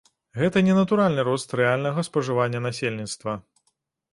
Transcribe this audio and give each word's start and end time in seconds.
Гэта 0.37 0.61
не 0.69 0.73
натуральны 0.77 1.25
рост 1.27 1.53
рэальнага 1.61 2.07
спажывання 2.09 2.59
насельніцтва. 2.69 3.37